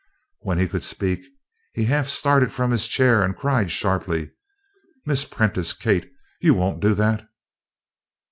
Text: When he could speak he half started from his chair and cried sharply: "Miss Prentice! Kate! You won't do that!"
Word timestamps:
When 0.39 0.57
he 0.57 0.67
could 0.67 0.83
speak 0.83 1.21
he 1.73 1.83
half 1.85 2.09
started 2.09 2.51
from 2.51 2.71
his 2.71 2.87
chair 2.87 3.21
and 3.21 3.37
cried 3.37 3.69
sharply: 3.69 4.31
"Miss 5.05 5.25
Prentice! 5.25 5.73
Kate! 5.73 6.11
You 6.41 6.55
won't 6.55 6.79
do 6.81 6.95
that!" 6.95 7.29